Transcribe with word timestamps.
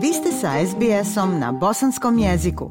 Vi 0.00 0.12
ste 0.12 0.32
sa 0.32 0.66
SBS-om 0.66 1.38
na 1.38 1.52
bosanskom 1.52 2.18
jeziku. 2.18 2.70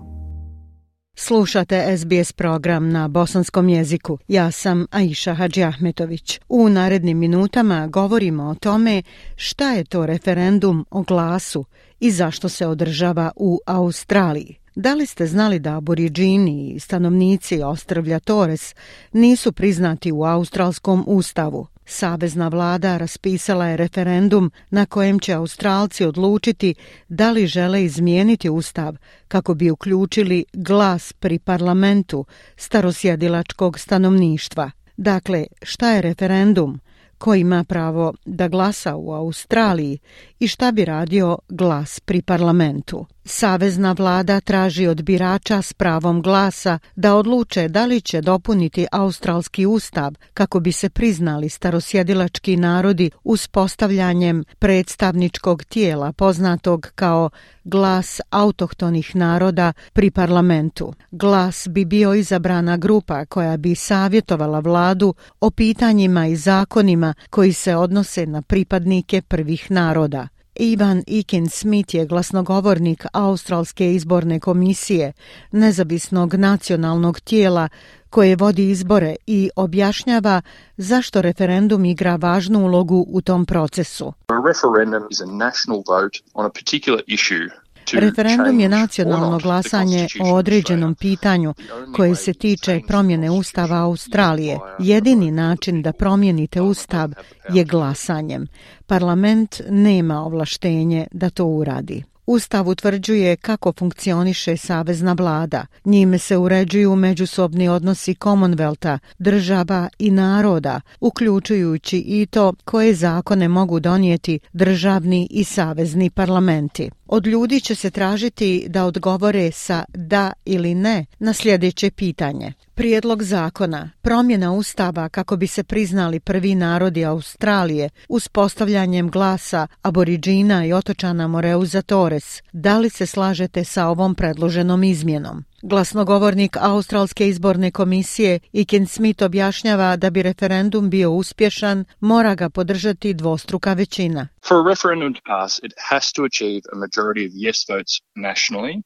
Slušate 1.15 1.97
SBS 1.97 2.31
program 2.31 2.89
na 2.89 3.07
bosanskom 3.07 3.69
jeziku. 3.69 4.17
Ja 4.27 4.51
sam 4.51 4.85
Aisha 4.91 5.33
Hadži 5.33 5.63
Ahmetović. 5.63 6.39
U 6.49 6.69
narednim 6.69 7.17
minutama 7.17 7.87
govorimo 7.87 8.43
o 8.43 8.55
tome 8.55 9.03
šta 9.35 9.71
je 9.71 9.83
to 9.83 10.05
referendum 10.05 10.85
o 10.91 11.01
glasu 11.03 11.65
i 11.99 12.11
zašto 12.11 12.49
se 12.49 12.67
održava 12.67 13.31
u 13.35 13.59
Australiji. 13.65 14.55
Da 14.75 14.93
li 14.93 15.05
ste 15.05 15.25
znali 15.27 15.59
da 15.59 15.77
aboriđini 15.77 16.73
i 16.73 16.79
stanovnici 16.79 17.61
Ostrvlja 17.61 18.19
Torres 18.19 18.75
nisu 19.11 19.51
priznati 19.51 20.11
u 20.11 20.23
Australskom 20.23 21.03
ustavu? 21.07 21.67
Savezna 21.85 22.47
vlada 22.47 22.97
raspisala 22.97 23.67
je 23.67 23.77
referendum 23.77 24.51
na 24.69 24.85
kojem 24.85 25.19
će 25.19 25.33
Australci 25.33 26.05
odlučiti 26.05 26.75
da 27.07 27.31
li 27.31 27.47
žele 27.47 27.83
izmijeniti 27.83 28.49
ustav 28.49 28.95
kako 29.27 29.53
bi 29.53 29.71
uključili 29.71 30.45
glas 30.53 31.13
pri 31.13 31.39
parlamentu 31.39 32.25
starosjedilačkog 32.55 33.79
stanovništva. 33.79 34.71
Dakle, 34.97 35.45
šta 35.61 35.91
je 35.91 36.01
referendum? 36.01 36.79
Ko 37.17 37.35
ima 37.35 37.63
pravo 37.63 38.13
da 38.25 38.47
glasa 38.47 38.95
u 38.95 39.13
Australiji 39.13 39.99
i 40.39 40.47
šta 40.47 40.71
bi 40.71 40.85
radio 40.85 41.37
glas 41.49 41.99
pri 41.99 42.21
parlamentu? 42.21 43.05
Savezna 43.25 43.91
vlada 43.91 44.39
traži 44.39 44.87
od 44.87 45.03
birača 45.03 45.61
s 45.61 45.73
pravom 45.73 46.21
glasa 46.21 46.79
da 46.95 47.15
odluče 47.15 47.67
da 47.67 47.85
li 47.85 48.01
će 48.01 48.21
dopuniti 48.21 48.87
australski 48.91 49.65
ustav 49.65 50.13
kako 50.33 50.59
bi 50.59 50.71
se 50.71 50.89
priznali 50.89 51.49
starosjedilački 51.49 52.57
narodi 52.57 53.11
uspostavljanjem 53.23 54.43
predstavničkog 54.59 55.63
tijela 55.63 56.13
poznatog 56.13 56.91
kao 56.95 57.29
glas 57.63 58.21
autohtonih 58.29 59.15
naroda 59.15 59.73
pri 59.93 60.11
parlamentu. 60.11 60.93
Glas 61.11 61.67
bi 61.67 61.85
bio 61.85 62.13
izabrana 62.13 62.77
grupa 62.77 63.25
koja 63.25 63.57
bi 63.57 63.75
savjetovala 63.75 64.59
vladu 64.59 65.13
o 65.39 65.51
pitanjima 65.51 66.27
i 66.27 66.35
zakonima 66.35 67.13
koji 67.29 67.53
se 67.53 67.75
odnose 67.75 68.25
na 68.25 68.41
pripadnike 68.41 69.21
prvih 69.21 69.71
naroda. 69.71 70.27
Ivan 70.55 71.03
Ikin 71.07 71.49
Smith 71.49 71.95
je 71.95 72.05
glasnogovornik 72.05 73.05
Australske 73.13 73.93
izborne 73.93 74.39
komisije, 74.39 75.13
nezavisnog 75.51 76.33
nacionalnog 76.33 77.19
tijela 77.19 77.69
koje 78.09 78.35
vodi 78.35 78.69
izbore 78.69 79.15
i 79.27 79.49
objašnjava 79.55 80.41
zašto 80.77 81.21
referendum 81.21 81.85
igra 81.85 82.15
važnu 82.15 82.65
ulogu 82.65 83.05
u 83.07 83.21
tom 83.21 83.45
procesu. 83.45 84.13
A 84.27 84.33
referendum 84.47 85.07
is 85.11 85.21
a 85.21 85.25
national 85.25 85.83
vote 85.87 86.19
on 86.33 86.45
a 86.45 86.49
particular 86.49 87.03
issue 87.07 87.62
Referendum 87.93 88.59
je 88.59 88.69
nacionalno 88.69 89.39
glasanje 89.39 90.07
o 90.21 90.33
određenom 90.33 90.95
pitanju 90.95 91.53
koje 91.95 92.15
se 92.15 92.33
tiče 92.33 92.81
promjene 92.87 93.31
Ustava 93.31 93.77
Australije. 93.77 94.59
Jedini 94.79 95.31
način 95.31 95.81
da 95.81 95.93
promijenite 95.93 96.61
Ustav 96.61 97.11
je 97.49 97.63
glasanjem. 97.63 98.47
Parlament 98.87 99.61
nema 99.69 100.21
ovlaštenje 100.21 101.07
da 101.11 101.29
to 101.29 101.45
uradi. 101.45 102.03
Ustav 102.25 102.67
utvrđuje 102.67 103.35
kako 103.35 103.73
funkcioniše 103.79 104.57
savezna 104.57 105.13
vlada. 105.13 105.65
Njime 105.85 106.17
se 106.17 106.37
uređuju 106.37 106.95
međusobni 106.95 107.69
odnosi 107.69 108.15
Commonwealtha, 108.15 108.99
država 109.19 109.89
i 109.99 110.11
naroda, 110.11 110.81
uključujući 110.99 111.97
i 111.97 112.25
to 112.25 112.53
koje 112.65 112.93
zakone 112.93 113.47
mogu 113.47 113.79
donijeti 113.79 114.39
državni 114.53 115.27
i 115.31 115.43
savezni 115.43 116.09
parlamenti. 116.09 116.89
Od 117.07 117.27
ljudi 117.27 117.59
će 117.59 117.75
se 117.75 117.91
tražiti 117.91 118.65
da 118.69 118.85
odgovore 118.85 119.51
sa 119.51 119.83
da 119.93 120.33
ili 120.45 120.75
ne 120.75 121.05
na 121.19 121.33
sljedeće 121.33 121.91
pitanje. 121.91 122.53
Prijedlog 122.75 123.23
zakona, 123.23 123.89
promjena 124.01 124.51
ustava 124.51 125.09
kako 125.09 125.35
bi 125.35 125.47
se 125.47 125.63
priznali 125.63 126.19
prvi 126.19 126.55
narodi 126.55 127.05
Australije 127.05 127.89
uz 128.09 128.27
postavljanjem 128.27 129.09
glasa 129.09 129.67
aboriđina 129.81 130.65
i 130.65 130.73
otočana 130.73 131.27
Moreuza 131.27 131.81
Torres. 131.81 132.41
Da 132.51 132.77
li 132.77 132.89
se 132.89 133.05
slažete 133.05 133.63
sa 133.63 133.87
ovom 133.87 134.15
predloženom 134.15 134.83
izmjenom? 134.83 135.43
Glasnogovornik 135.65 136.57
Australske 136.59 137.27
izborne 137.27 137.71
komisije 137.71 138.39
Iken 138.51 138.87
Smith 138.87 139.23
objašnjava 139.23 139.95
da 139.95 140.09
bi 140.09 140.23
referendum 140.23 140.89
bio 140.89 141.11
uspješan, 141.11 141.85
mora 141.99 142.35
ga 142.35 142.49
podržati 142.49 143.13
dvostruka 143.13 143.73
većina. 143.73 144.27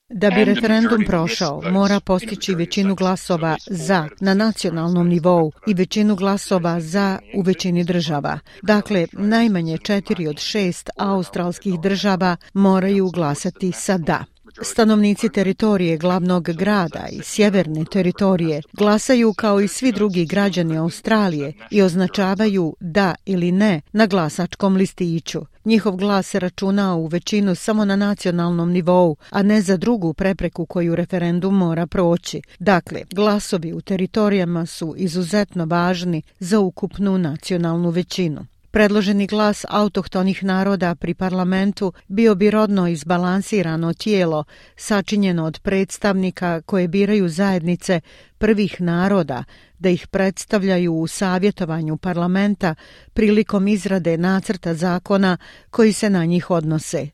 Da 0.10 0.30
bi 0.30 0.46
referendum 0.46 1.04
prošao, 1.08 1.62
mora 1.72 2.00
postići 2.00 2.56
većinu 2.56 2.96
glasova 2.96 3.56
za 3.68 4.10
na 4.20 4.34
nacionalnom 4.34 5.08
nivou 5.08 5.52
i 5.68 5.74
većinu 5.74 6.16
glasova 6.16 6.80
za 6.80 7.20
u 7.36 7.42
većini 7.42 7.84
država. 7.84 8.40
Dakle, 8.62 9.08
najmanje 9.12 9.78
četiri 9.78 10.28
od 10.28 10.40
šest 10.40 10.90
australskih 10.98 11.80
država 11.80 12.38
moraju 12.54 13.10
glasati 13.12 13.72
sa 13.72 13.98
da. 13.98 14.37
Stanovnici 14.62 15.30
teritorije 15.30 15.98
glavnog 15.98 16.44
grada 16.44 17.08
i 17.12 17.22
sjeverne 17.24 17.86
teritorije 17.86 18.62
glasaju 18.74 19.34
kao 19.34 19.62
i 19.62 19.68
svi 19.68 19.92
drugi 19.92 20.26
građani 20.26 20.78
Australije 20.78 21.54
i 21.72 21.82
označavaju 21.82 22.76
da 22.80 23.16
ili 23.26 23.52
ne 23.52 23.82
na 23.92 24.06
glasačkom 24.06 24.76
listiću. 24.76 25.42
Njihov 25.66 25.96
glas 25.96 26.28
se 26.28 26.40
računa 26.40 26.96
u 26.96 27.08
većinu 27.08 27.56
samo 27.56 27.86
na 27.86 27.96
nacionalnom 27.96 28.72
nivou, 28.72 29.16
a 29.30 29.44
ne 29.44 29.62
za 29.62 29.78
drugu 29.78 30.14
prepreku 30.14 30.66
koju 30.66 30.96
referendum 30.96 31.58
mora 31.58 31.88
proći. 31.88 32.42
Dakle, 32.60 33.02
glasovi 33.12 33.74
u 33.74 33.82
teritorijama 33.82 34.66
su 34.66 34.94
izuzetno 34.98 35.66
važni 35.66 36.22
za 36.40 36.60
ukupnu 36.60 37.18
nacionalnu 37.18 37.90
većinu. 37.90 38.46
Predloženi 38.78 39.26
glas 39.28 39.66
autohtonih 39.70 40.44
naroda 40.44 40.96
pri 40.96 41.14
parlamentu 41.14 41.94
bio 42.08 42.36
bi 42.36 42.52
rodno 42.52 42.88
izbalansirano 42.88 43.94
tijelo 43.94 44.44
sačinjeno 44.76 45.46
od 45.46 45.60
predstavnika 45.60 46.62
koje 46.62 46.88
biraju 46.88 47.30
zajednice 47.30 48.02
prvih 48.38 48.82
naroda 48.82 49.44
da 49.80 49.90
ih 49.90 50.08
predstavljaju 50.08 50.94
u 50.94 51.08
savjetovanju 51.08 51.98
parlamenta 51.98 52.76
prilikom 53.14 53.68
izrade 53.68 54.18
nacrta 54.18 54.74
zakona 54.74 55.38
koji 55.70 55.94
se 55.94 56.10
na 56.10 56.26
njih 56.26 56.52
odnose. 56.52 57.08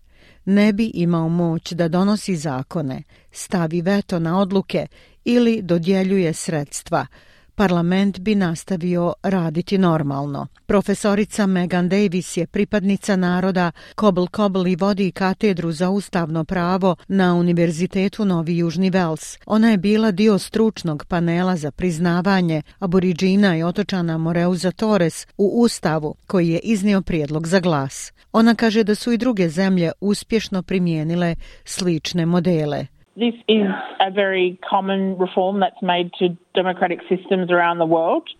Ne 0.45 0.73
bi 0.73 0.91
imao 0.93 1.29
moć 1.29 1.71
da 1.71 1.87
donosi 1.87 2.35
zakone, 2.35 3.03
stavi 3.31 3.81
veto 3.81 4.19
na 4.19 4.39
odluke 4.39 4.87
ili 5.25 5.61
dodjeljuje 5.61 6.33
sredstva– 6.33 7.05
parlament 7.55 8.19
bi 8.19 8.35
nastavio 8.35 9.13
raditi 9.23 9.77
normalno. 9.77 10.47
Profesorica 10.65 11.45
Megan 11.45 11.89
Davis 11.89 12.37
je 12.37 12.47
pripadnica 12.47 13.15
naroda 13.15 13.71
Cobble 13.99 14.27
Cobble 14.35 14.71
i 14.71 14.75
vodi 14.75 15.11
katedru 15.11 15.71
za 15.71 15.89
ustavno 15.89 16.43
pravo 16.43 16.95
na 17.07 17.35
Univerzitetu 17.35 18.25
Novi 18.25 18.57
Južni 18.57 18.89
Vels. 18.89 19.37
Ona 19.45 19.69
je 19.69 19.77
bila 19.77 20.11
dio 20.11 20.37
stručnog 20.39 21.05
panela 21.09 21.55
za 21.55 21.71
priznavanje 21.71 22.61
aboriđina 22.79 23.57
i 23.57 23.63
otočana 23.63 24.17
Moreuza 24.17 24.71
Torres 24.71 25.27
u 25.37 25.61
ustavu 25.61 26.15
koji 26.27 26.49
je 26.49 26.59
iznio 26.59 27.01
prijedlog 27.01 27.47
za 27.47 27.59
glas. 27.59 28.13
Ona 28.31 28.55
kaže 28.55 28.83
da 28.83 28.95
su 28.95 29.11
i 29.11 29.17
druge 29.17 29.49
zemlje 29.49 29.91
uspješno 30.01 30.63
primijenile 30.63 31.35
slične 31.63 32.25
modele. 32.25 32.85
This 33.15 33.35
is 33.47 33.69
a 33.99 34.09
very 34.09 34.57
common 34.69 35.01
reform 35.19 35.61
that's 35.61 35.81
made 35.81 36.09
to 36.19 36.42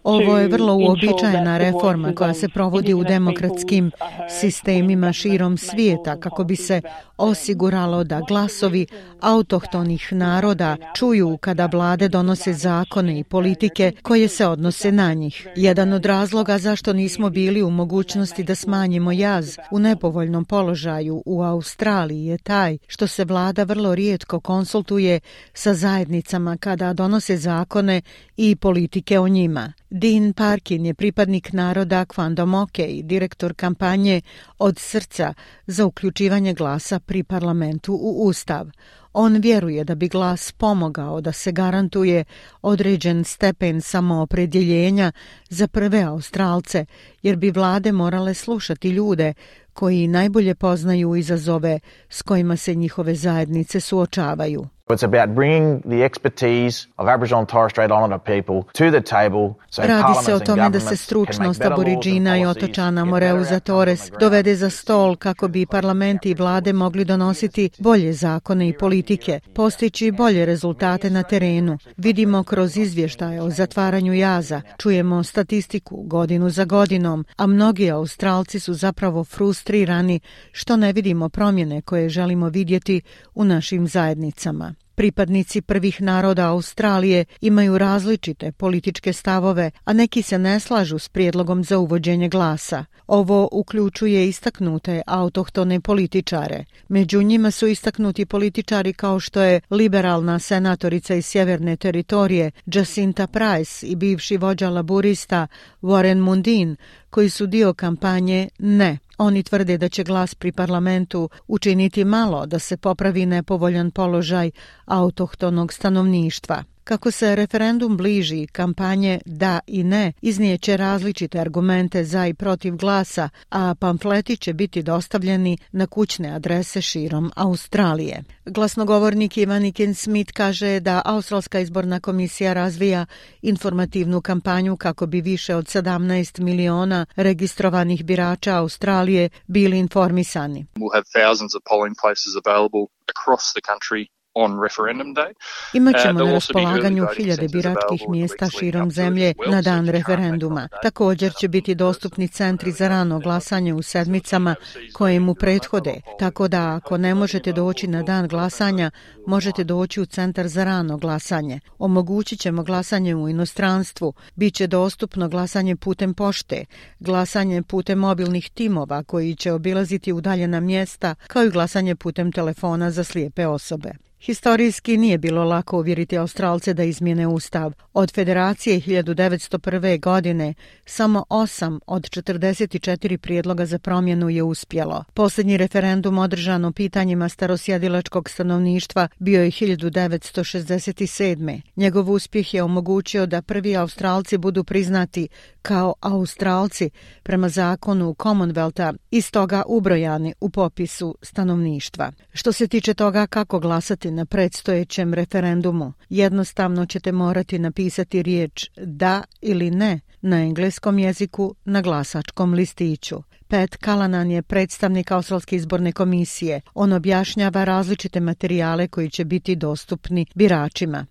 Ovo 0.03 0.37
je 0.37 0.47
vrlo 0.47 0.73
uobičajena 0.75 1.57
reforma 1.57 2.13
koja 2.15 2.33
se 2.33 2.49
provodi 2.49 2.93
u 2.93 3.03
demokratskim 3.03 3.91
sistemima 4.29 5.13
širom 5.13 5.57
svijeta 5.57 6.19
kako 6.19 6.43
bi 6.43 6.55
se 6.55 6.81
osiguralo 7.17 8.03
da 8.03 8.21
glasovi 8.27 8.85
autohtonih 9.21 10.13
naroda 10.13 10.75
čuju 10.95 11.37
kada 11.37 11.65
vlade 11.65 12.09
donose 12.09 12.53
zakone 12.53 13.19
i 13.19 13.23
politike 13.23 13.91
koje 14.01 14.27
se 14.27 14.47
odnose 14.47 14.91
na 14.91 15.13
njih. 15.13 15.47
Jedan 15.55 15.93
od 15.93 16.05
razloga 16.05 16.57
zašto 16.57 16.93
nismo 16.93 17.29
bili 17.29 17.63
u 17.63 17.69
mogućnosti 17.69 18.43
da 18.43 18.55
smanjimo 18.55 19.11
jaz 19.11 19.57
u 19.71 19.79
nepovoljnom 19.79 20.45
položaju 20.45 21.23
u 21.25 21.43
Australiji 21.43 22.25
je 22.25 22.37
taj 22.37 22.77
što 22.87 23.07
se 23.07 23.25
vlada 23.25 23.63
vrlo 23.63 23.95
rijetko 23.95 24.39
konsultuje 24.39 25.19
sa 25.53 25.73
zajednicama 25.73 26.57
kada 26.57 26.93
donose 26.93 27.37
zakone 27.37 28.02
i 28.37 28.55
politike 28.55 29.19
o 29.19 29.27
njima. 29.27 29.73
Dean 29.89 30.33
Parkin 30.33 30.85
je 30.85 30.93
pripadnik 30.93 31.53
naroda 31.53 32.05
Kvandomoke 32.05 32.85
i 32.85 33.03
direktor 33.03 33.53
kampanje 33.53 34.21
Od 34.59 34.79
srca 34.79 35.33
za 35.67 35.85
uključivanje 35.85 36.53
glasa 36.53 36.99
pri 36.99 37.23
parlamentu 37.23 37.93
u 37.93 38.27
Ustav. 38.27 38.69
On 39.13 39.37
vjeruje 39.37 39.83
da 39.83 39.95
bi 39.95 40.07
glas 40.07 40.51
pomogao 40.51 41.21
da 41.21 41.31
se 41.31 41.51
garantuje 41.51 42.23
određen 42.61 43.23
stepen 43.23 43.81
samoopredjeljenja 43.81 45.11
za 45.49 45.67
prve 45.67 46.01
Australce, 46.01 46.85
jer 47.21 47.35
bi 47.35 47.51
vlade 47.51 47.91
morale 47.91 48.33
slušati 48.33 48.89
ljude 48.89 49.33
koji 49.73 50.07
najbolje 50.07 50.55
poznaju 50.55 51.15
izazove 51.15 51.79
s 52.09 52.21
kojima 52.21 52.57
se 52.57 52.75
njihove 52.75 53.15
zajednice 53.15 53.79
suočavaju. 53.79 54.67
It's 54.89 55.03
about 55.03 55.35
bringing 55.35 55.81
the 55.85 56.03
expertise 56.03 56.87
of 56.97 57.07
Aboriginal 57.07 57.39
and 57.39 57.49
Torres 57.49 57.71
Strait 57.71 57.89
Islander 57.89 58.19
people 58.19 58.67
to 58.73 58.91
the 58.91 59.01
table 59.01 59.55
so 59.69 59.81
Radi 59.81 60.13
se 60.25 60.33
o 60.33 60.39
tome 60.39 60.69
da 60.69 60.79
se 60.79 60.97
stručnost 60.97 61.61
aboriđina 61.61 62.37
i 62.37 62.45
otočana 62.45 63.05
Moreuza 63.05 63.59
Torres 63.59 64.11
dovede 64.19 64.55
za 64.55 64.69
stol 64.69 65.15
kako 65.15 65.47
bi 65.47 65.65
parlamenti 65.65 66.29
i 66.29 66.33
vlade 66.33 66.73
mogli 66.73 67.05
donositi 67.05 67.69
bolje 67.79 68.13
zakone 68.13 68.69
i 68.69 68.77
politike, 68.77 69.39
postići 69.55 70.11
bolje 70.11 70.45
rezultate 70.45 71.09
na 71.09 71.23
terenu. 71.23 71.77
Vidimo 71.97 72.43
kroz 72.43 72.77
izvještaje 72.77 73.41
o 73.41 73.49
zatvaranju 73.49 74.13
jaza, 74.13 74.61
čujemo 74.77 75.23
statistiku 75.23 76.01
godinu 76.01 76.49
za 76.49 76.65
godinom, 76.65 77.25
a 77.37 77.47
mnogi 77.47 77.91
Australci 77.91 78.59
su 78.59 78.73
zapravo 78.73 79.23
frustrirani 79.23 80.19
što 80.51 80.77
ne 80.77 80.93
vidimo 80.93 81.29
promjene 81.29 81.81
koje 81.81 82.09
želimo 82.09 82.49
vidjeti 82.49 83.01
u 83.35 83.43
našim 83.43 83.87
zajednicama. 83.87 84.73
Pripadnici 84.95 85.61
prvih 85.61 86.01
naroda 86.01 86.49
Australije 86.49 87.25
imaju 87.41 87.77
različite 87.77 88.51
političke 88.51 89.13
stavove, 89.13 89.71
a 89.85 89.93
neki 89.93 90.21
se 90.21 90.39
ne 90.39 90.59
slažu 90.59 90.99
s 90.99 91.09
prijedlogom 91.09 91.63
za 91.63 91.77
uvođenje 91.77 92.29
glasa. 92.29 92.85
Ovo 93.07 93.49
uključuje 93.51 94.27
istaknute 94.27 95.01
autohtone 95.07 95.79
političare. 95.79 96.65
Među 96.87 97.21
njima 97.21 97.51
su 97.51 97.67
istaknuti 97.67 98.25
političari 98.25 98.93
kao 98.93 99.19
što 99.19 99.41
je 99.41 99.61
liberalna 99.69 100.39
senatorica 100.39 101.15
iz 101.15 101.25
sjeverne 101.25 101.75
teritorije 101.75 102.51
Jacinta 102.65 103.27
Price 103.27 103.87
i 103.87 103.95
bivši 103.95 104.37
vođa 104.37 104.69
laburista 104.69 105.47
Warren 105.81 106.21
Mundine, 106.21 106.75
koji 107.09 107.29
su 107.29 107.45
dio 107.45 107.73
kampanje 107.73 108.49
Ne. 108.59 108.97
Oni 109.17 109.43
tvrde 109.43 109.77
da 109.77 109.89
će 109.89 110.03
glas 110.03 110.35
pri 110.35 110.51
parlamentu 110.51 111.29
učiniti 111.47 112.05
malo 112.05 112.45
da 112.45 112.59
se 112.59 112.77
popravi 112.77 113.25
nepovoljan 113.25 113.91
položaj 113.91 114.51
autohtonog 114.85 115.73
stanovništva. 115.73 116.63
Kako 116.83 117.11
se 117.11 117.35
referendum 117.35 117.97
bliži, 117.97 118.47
kampanje 118.47 119.19
da 119.25 119.59
i 119.67 119.83
ne 119.83 120.13
iznijeće 120.21 120.77
različite 120.77 121.39
argumente 121.39 122.03
za 122.03 122.27
i 122.27 122.33
protiv 122.33 122.75
glasa, 122.75 123.29
a 123.49 123.75
pamfleti 123.79 124.37
će 124.37 124.53
biti 124.53 124.83
dostavljeni 124.83 125.57
na 125.71 125.87
kućne 125.87 126.29
adrese 126.29 126.81
širom 126.81 127.31
Australije. 127.35 128.23
Glasnogovornik 128.45 129.37
Ivanikin 129.37 129.95
Smith 129.95 130.33
kaže 130.33 130.79
da 130.79 131.01
Australska 131.05 131.59
izborna 131.59 131.99
komisija 131.99 132.53
razvija 132.53 133.05
informativnu 133.41 134.21
kampanju 134.21 134.77
kako 134.77 135.05
bi 135.05 135.21
više 135.21 135.55
od 135.55 135.65
17 135.65 136.39
miliona 136.39 137.05
registrovanih 137.15 138.05
birača 138.05 138.55
Australije 138.55 139.29
bili 139.47 139.77
informisani. 139.79 140.65
We'll 140.75 140.93
have 140.93 141.05
thousands 141.13 141.55
of 141.55 141.61
polling 141.69 141.95
places 142.01 142.33
available 142.45 142.85
across 143.13 143.43
the 143.53 143.61
country 143.71 144.22
on 144.33 144.61
referendum 144.63 145.13
day. 145.13 145.33
Imaćemo 145.73 146.23
uh, 146.23 146.27
na 146.27 146.33
raspolaganju 146.33 147.07
hiljade 147.17 147.47
biračkih 147.47 148.09
mjesta 148.09 148.49
širom 148.49 148.91
zemlje 148.91 149.33
na 149.49 149.61
dan 149.61 149.87
referenduma. 149.87 150.67
Također 150.83 151.33
će 151.39 151.47
biti 151.47 151.75
dostupni 151.75 152.27
centri 152.27 152.71
za 152.71 152.87
rano 152.87 153.19
glasanje 153.19 153.73
u 153.73 153.81
sedmicama 153.81 154.55
koje 154.93 155.19
mu 155.19 155.35
prethode, 155.35 156.01
tako 156.19 156.47
da 156.47 156.75
ako 156.75 156.97
ne 156.97 157.15
možete 157.15 157.51
doći 157.51 157.87
na 157.87 158.03
dan 158.03 158.27
glasanja, 158.27 158.91
možete 159.27 159.63
doći 159.63 160.01
u 160.01 160.05
centar 160.05 160.47
za 160.47 160.63
rano 160.63 160.97
glasanje. 160.97 161.59
Omogućit 161.77 162.39
ćemo 162.39 162.63
glasanje 162.63 163.15
u 163.15 163.29
inostranstvu, 163.29 164.13
bit 164.35 164.53
će 164.53 164.67
dostupno 164.67 165.29
glasanje 165.29 165.75
putem 165.75 166.13
pošte, 166.13 166.65
glasanje 166.99 167.61
putem 167.61 167.99
mobilnih 167.99 168.49
timova 168.49 169.03
koji 169.03 169.35
će 169.35 169.51
obilaziti 169.51 170.13
udaljena 170.13 170.59
mjesta, 170.59 171.15
kao 171.27 171.43
i 171.43 171.49
glasanje 171.49 171.95
putem 171.95 172.31
telefona 172.31 172.91
za 172.91 173.03
slijepe 173.03 173.47
osobe. 173.47 173.91
Historijski 174.25 174.97
nije 174.97 175.17
bilo 175.17 175.43
lako 175.43 175.77
uvjeriti 175.77 176.17
Australce 176.17 176.73
da 176.73 176.83
izmjene 176.83 177.27
ustav. 177.27 177.73
Od 177.93 178.13
federacije 178.13 178.79
1901. 178.79 179.99
godine 179.99 180.53
samo 180.85 181.25
8 181.29 181.79
od 181.87 182.03
44 182.03 183.17
prijedloga 183.17 183.65
za 183.65 183.79
promjenu 183.79 184.29
je 184.29 184.43
uspjelo. 184.43 185.03
Posljednji 185.13 185.57
referendum 185.57 186.17
održan 186.17 186.65
o 186.65 186.71
pitanjima 186.71 187.29
starosjedilačkog 187.29 188.29
stanovništva 188.29 189.07
bio 189.19 189.43
je 189.43 189.51
1967. 189.51 191.61
Njegov 191.75 192.11
uspjeh 192.11 192.53
je 192.53 192.63
omogućio 192.63 193.25
da 193.25 193.41
prvi 193.41 193.75
Australci 193.75 194.37
budu 194.37 194.63
priznati 194.63 195.27
kao 195.63 195.93
Australci 196.01 196.89
prema 197.23 197.49
zakonu 197.49 198.15
Commonwealtha 198.19 198.93
i 199.11 199.21
stoga 199.21 199.63
ubrojani 199.67 200.33
u 200.39 200.49
popisu 200.49 201.15
stanovništva. 201.21 202.11
Što 202.33 202.51
se 202.51 202.67
tiče 202.67 202.93
toga 202.93 203.27
kako 203.27 203.59
glasati 203.59 204.11
na 204.11 204.25
predstojećem 204.25 205.13
referendumu. 205.13 205.93
Jednostavno 206.09 206.85
ćete 206.85 207.11
morati 207.11 207.59
napisati 207.59 208.23
riječ 208.23 208.69
da 208.77 209.23
ili 209.41 209.71
ne 209.71 209.99
na 210.21 210.41
engleskom 210.41 210.99
jeziku 210.99 211.55
na 211.65 211.81
glasačkom 211.81 212.53
listiću. 212.53 213.23
Pat 213.53 213.77
Kalanan 213.77 214.31
je 214.31 214.41
predstavnik 214.41 215.11
Australske 215.11 215.55
izborne 215.55 215.91
komisije. 215.91 216.61
On 216.73 216.93
objašnjava 216.93 217.63
različite 217.63 218.19
materijale 218.19 218.87
koji 218.87 219.09
će 219.09 219.25
biti 219.25 219.55
dostupni 219.55 220.25
biračima. 220.35 221.05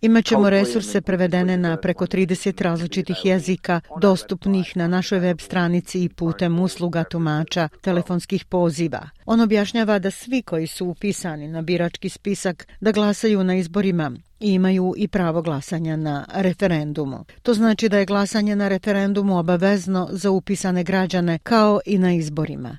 Imaćemo 0.00 0.50
resurse 0.50 1.00
prevedene 1.00 1.56
na 1.56 1.76
preko 1.76 2.06
30 2.06 2.62
različitih 2.62 3.16
jezika, 3.24 3.80
dostupnih 4.00 4.76
na 4.76 4.88
našoj 4.88 5.18
web 5.18 5.40
stranici 5.40 6.04
i 6.04 6.08
putem 6.08 6.60
usluga 6.60 7.04
tumača 7.04 7.68
telefonskih 7.80 8.44
poziva. 8.44 9.08
On 9.26 9.40
objašnjava 9.40 9.98
da 9.98 10.10
svi 10.10 10.42
koji 10.42 10.66
su 10.66 10.86
upisani 10.86 11.48
na 11.48 11.62
birački 11.62 12.08
spisak 12.08 12.66
da 12.80 12.92
glasaju 12.92 13.44
na 13.44 13.54
izborima 13.54 14.10
imaju 14.52 14.94
i 14.96 15.08
pravo 15.08 15.42
glasanja 15.42 15.96
na 15.96 16.24
referendumu. 16.34 17.24
To 17.42 17.54
znači 17.54 17.88
da 17.88 17.98
je 17.98 18.06
glasanje 18.06 18.56
na 18.56 18.68
referendumu 18.68 19.38
obavezno 19.38 20.08
za 20.10 20.30
upisane 20.30 20.84
građane 20.84 21.38
kao 21.38 21.80
i 21.86 21.98
na 21.98 22.12
izborima. 22.12 22.78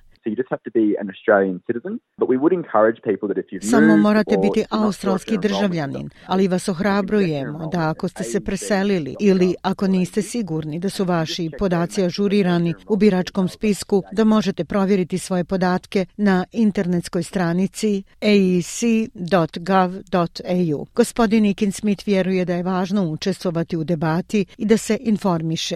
Samo 3.61 3.97
morate 3.97 4.37
biti 4.37 4.65
australski 4.69 5.37
državljanin, 5.37 6.09
ali 6.27 6.47
vas 6.47 6.69
ohrabrujemo 6.69 7.69
da 7.71 7.89
ako 7.89 8.07
ste 8.07 8.23
se 8.23 8.41
preselili 8.41 9.15
ili 9.19 9.55
ako 9.61 9.87
niste 9.87 10.21
sigurni 10.21 10.79
da 10.79 10.89
su 10.89 11.05
vaši 11.05 11.49
podaci 11.59 12.03
ažurirani 12.03 12.73
u 12.87 12.95
biračkom 12.95 13.47
spisku, 13.47 14.03
da 14.11 14.23
možete 14.23 14.65
provjeriti 14.65 15.17
svoje 15.17 15.43
podatke 15.43 16.05
na 16.17 16.45
internetskoj 16.51 17.23
stranici 17.23 18.03
aec.gov.au. 18.21 19.25
Gospodin 20.95 21.45
Ikin 21.45 21.71
Smith 21.71 22.07
vjeruje 22.07 22.45
da 22.45 22.53
je 22.53 22.63
važno 22.63 23.03
učestvovati 23.03 23.77
u 23.77 23.83
debati 23.83 24.45
i 24.57 24.65
da 24.65 24.77
se 24.77 24.97
informiše. 25.01 25.75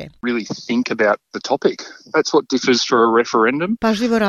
Pažljivo 3.79 4.19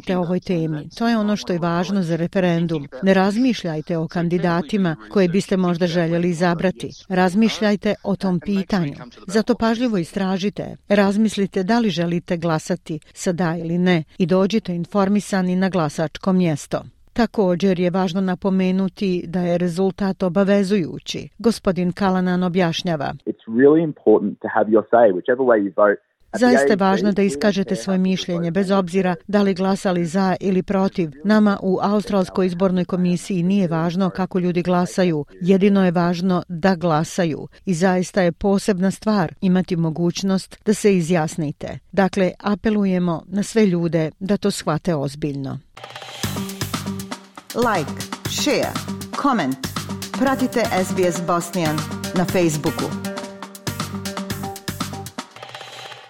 govorite 0.00 0.16
o 0.16 0.20
ovoj 0.20 0.40
temi. 0.40 0.88
To 0.98 1.08
je 1.08 1.18
ono 1.18 1.36
što 1.36 1.52
je 1.52 1.58
važno 1.58 2.02
za 2.02 2.16
referendum. 2.16 2.86
Ne 3.02 3.14
razmišljajte 3.14 3.96
o 3.98 4.08
kandidatima 4.08 4.96
koje 5.10 5.28
biste 5.28 5.56
možda 5.56 5.86
željeli 5.86 6.28
izabrati. 6.28 6.90
Razmišljajte 7.08 7.94
o 8.04 8.16
tom 8.16 8.40
pitanju. 8.40 8.94
Zato 9.26 9.54
pažljivo 9.54 9.98
istražite. 9.98 10.76
Razmislite 10.88 11.62
da 11.62 11.78
li 11.78 11.90
želite 11.90 12.36
glasati 12.36 13.00
sa 13.12 13.32
da 13.32 13.56
ili 13.56 13.78
ne 13.78 14.04
i 14.18 14.26
dođite 14.26 14.74
informisani 14.74 15.56
na 15.56 15.68
glasačko 15.68 16.32
mjesto. 16.32 16.82
Također 17.12 17.80
je 17.80 17.90
važno 17.90 18.20
napomenuti 18.20 19.24
da 19.26 19.40
je 19.40 19.58
rezultat 19.58 20.22
obavezujući. 20.22 21.28
Gospodin 21.38 21.92
Kalanan 21.92 22.42
objašnjava. 22.42 23.14
It's 23.26 23.44
really 23.46 23.82
important 23.84 24.40
to 24.40 24.48
have 24.54 24.70
your 24.70 24.84
say, 24.90 25.12
whichever 25.12 25.44
way 25.44 25.58
you 25.66 25.72
vote. 25.76 26.09
Zaista 26.38 26.72
je 26.72 26.76
važno 26.76 27.12
da 27.12 27.22
iskažete 27.22 27.76
svoje 27.76 27.98
mišljenje, 27.98 28.50
bez 28.50 28.70
obzira 28.70 29.14
da 29.26 29.42
li 29.42 29.54
glasali 29.54 30.06
za 30.06 30.36
ili 30.40 30.62
protiv. 30.62 31.10
Nama 31.24 31.58
u 31.62 31.78
Australskoj 31.82 32.46
izbornoj 32.46 32.84
komisiji 32.84 33.42
nije 33.42 33.68
važno 33.68 34.10
kako 34.10 34.38
ljudi 34.38 34.62
glasaju, 34.62 35.24
jedino 35.40 35.84
je 35.84 35.90
važno 35.90 36.42
da 36.48 36.74
glasaju. 36.74 37.48
I 37.64 37.74
zaista 37.74 38.22
je 38.22 38.32
posebna 38.32 38.90
stvar 38.90 39.34
imati 39.40 39.76
mogućnost 39.76 40.56
da 40.66 40.74
se 40.74 40.96
izjasnite. 40.96 41.78
Dakle, 41.92 42.32
apelujemo 42.38 43.22
na 43.26 43.42
sve 43.42 43.66
ljude 43.66 44.10
da 44.20 44.36
to 44.36 44.50
shvate 44.50 44.94
ozbiljno. 44.94 45.58
Like, 47.54 47.92
share, 48.28 48.72
comment. 49.22 49.56
Pratite 50.18 50.64
SBS 50.84 51.26
Bosnian 51.26 51.76
na 52.14 52.24
Facebooku. 52.24 53.09